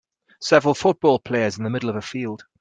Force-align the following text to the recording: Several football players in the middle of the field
Several 0.39 0.73
football 0.73 1.19
players 1.19 1.59
in 1.59 1.63
the 1.63 1.69
middle 1.69 1.87
of 1.89 1.93
the 1.93 2.01
field 2.01 2.43